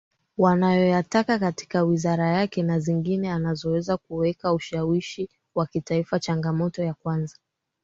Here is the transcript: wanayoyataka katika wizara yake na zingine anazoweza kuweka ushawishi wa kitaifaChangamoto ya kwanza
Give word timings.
wanayoyataka 0.37 1.39
katika 1.39 1.83
wizara 1.83 2.27
yake 2.29 2.63
na 2.63 2.79
zingine 2.79 3.31
anazoweza 3.31 3.97
kuweka 3.97 4.53
ushawishi 4.53 5.29
wa 5.55 5.65
kitaifaChangamoto 5.67 6.83
ya 6.83 6.93
kwanza 6.93 7.37